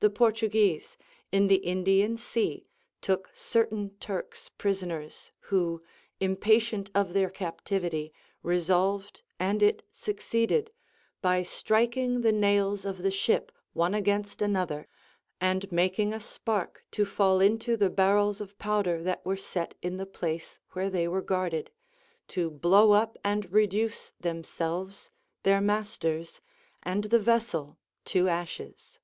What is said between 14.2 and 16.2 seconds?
another, and making a